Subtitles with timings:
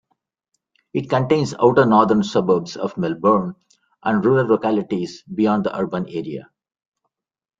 [0.93, 3.55] It contains outer northern suburbs of Melbourne
[4.01, 6.49] and rural localities beyond the urban area.